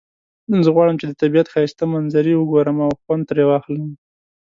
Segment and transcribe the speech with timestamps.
[0.65, 3.89] زه غواړم چې د طبیعت ښایسته منظری وګورم او خوند ترینه واخلم